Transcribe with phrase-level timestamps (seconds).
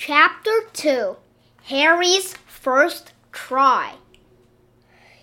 [0.00, 1.16] Chapter 2
[1.64, 3.96] Harry's First Try.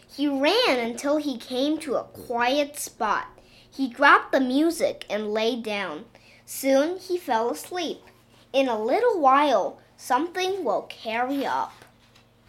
[0.06, 3.28] He ran until he came to a quiet spot.
[3.72, 6.04] He dropped the music and lay down.
[6.46, 8.02] Soon he fell asleep.
[8.52, 11.86] In a little while, something woke Harry up.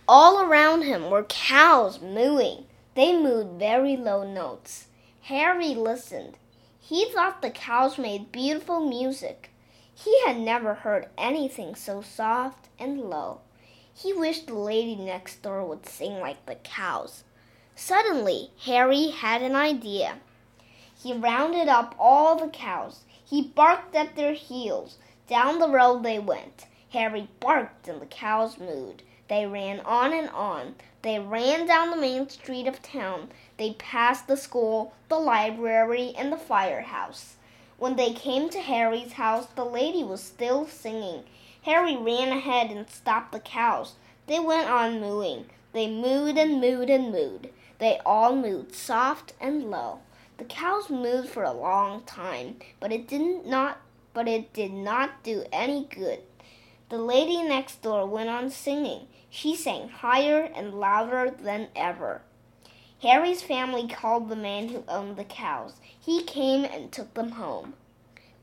[0.09, 2.65] All around him were cows mooing.
[2.97, 4.89] They mooed very low notes.
[5.23, 6.39] Harry listened.
[6.81, 9.53] He thought the cows made beautiful music.
[9.99, 13.41] He had never heard anything so soft and low.
[13.95, 17.25] He wished the lady next door would sing like the cows.
[17.75, 20.19] Suddenly, Harry had an idea.
[20.95, 23.05] He rounded up all the cows.
[23.25, 24.99] He barked at their heels.
[25.29, 26.67] Down the road they went.
[26.91, 29.01] Harry barked and the cows mooed.
[29.29, 30.75] They ran on and on.
[31.01, 33.31] They ran down the main street of town.
[33.57, 37.37] They passed the school, the library, and the firehouse.
[37.79, 41.25] When they came to Harry's house, the lady was still singing.
[41.63, 43.95] Harry ran ahead and stopped the cows.
[44.27, 45.47] They went on mooing.
[45.73, 47.51] They mooed and mooed and mooed.
[47.79, 50.01] They all mooed soft and low.
[50.39, 53.79] The cows mooed for a long time, but it did not
[54.15, 56.21] but it did not do any good.
[56.89, 59.09] The lady next door went on singing.
[59.29, 62.23] She sang higher and louder than ever.
[63.03, 65.75] Harry's family called the man who owned the cows.
[65.99, 67.75] He came and took them home.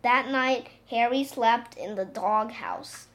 [0.04, 3.08] That night, Harry slept in the dog house.